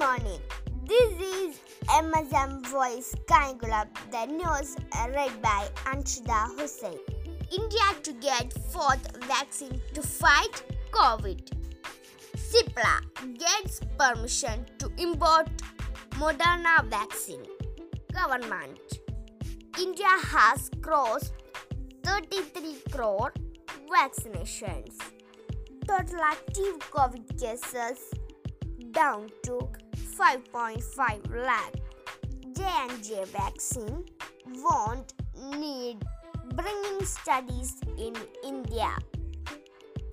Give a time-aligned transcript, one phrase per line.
[0.00, 0.40] morning.
[0.86, 4.74] This is MSM Voice Kangulam, the news
[5.14, 6.98] read by Anshida Hussain.
[7.52, 11.52] India to get fourth vaccine to fight COVID.
[12.34, 12.94] Cipla
[13.38, 15.48] gets permission to import
[16.12, 17.44] Moderna vaccine.
[18.14, 18.80] Government.
[19.78, 21.34] India has crossed
[22.04, 23.34] 33 crore
[23.92, 24.96] vaccinations.
[25.86, 27.98] Total active COVID cases
[28.92, 29.68] down to
[30.20, 31.74] 5.5 lakh.
[32.52, 34.04] J&J vaccine
[34.56, 35.14] won't
[35.56, 35.96] need
[36.54, 38.90] bridging studies in India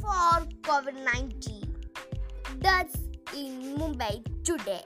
[0.00, 1.66] for COVID-19.
[2.60, 3.00] Deaths
[3.36, 4.82] in Mumbai today.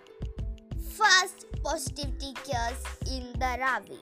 [0.88, 2.82] First positivity case
[3.12, 4.01] in the Ravi.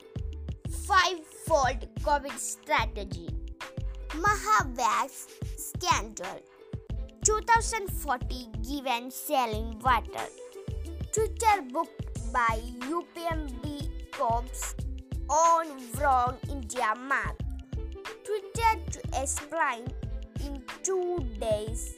[0.87, 3.27] Five-fold COVID strategy.
[4.11, 6.39] Mahavax scandal.
[7.25, 10.29] 2040 given selling water.
[11.11, 11.89] Twitter book
[12.31, 14.75] by UPMB Corps
[15.27, 15.65] on
[15.97, 17.41] wrong India map.
[18.23, 19.87] Twitter to explain
[20.45, 21.95] in two days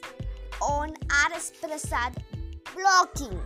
[0.62, 0.94] on
[1.28, 2.16] RS Prasad
[2.74, 3.38] blocking.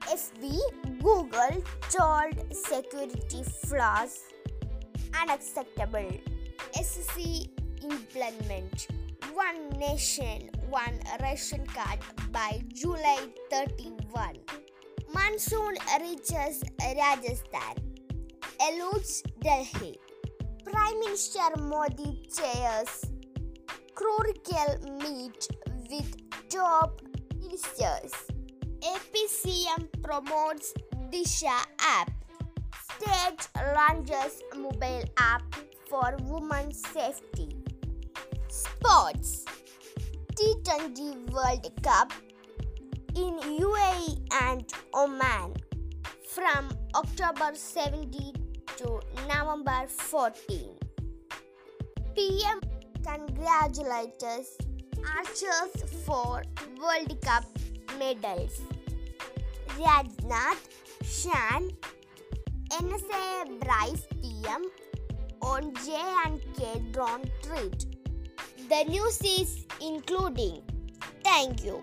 [0.00, 0.60] FB
[1.00, 4.20] Google told security flaws
[5.22, 6.12] unacceptable.
[6.74, 7.48] SC
[7.82, 8.88] implement
[9.32, 12.00] one nation one ration card
[12.32, 14.36] by July 31.
[15.16, 17.76] Monsoon reaches Rajasthan,
[18.68, 19.96] eludes Delhi.
[20.62, 22.92] Prime Minister Modi chairs
[23.94, 25.48] crucial meet
[25.90, 26.10] with
[26.50, 27.00] top
[27.40, 28.12] ministers.
[28.92, 30.74] APCM promotes
[31.10, 32.10] Disha app.
[32.92, 35.46] State launches mobile app
[35.88, 37.56] for women's safety.
[38.48, 39.46] Sports
[40.34, 42.12] T20 World Cup
[43.16, 44.62] in UAE and
[44.94, 45.54] Oman
[46.28, 48.34] from October 17
[48.76, 50.76] to November 14.
[52.14, 52.60] PM
[53.02, 54.58] congratulates
[55.16, 55.72] archers
[56.04, 56.42] for
[56.78, 57.44] World Cup
[57.98, 58.60] medals.
[59.78, 60.68] Rajnath,
[61.02, 61.60] Shah,
[62.70, 64.62] NSA brief PM
[65.40, 67.86] on J&K drone threat.
[68.68, 70.62] The news is including.
[71.24, 71.80] Thank you.